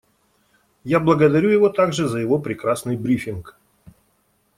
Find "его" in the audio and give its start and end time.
1.51-1.69, 2.17-2.39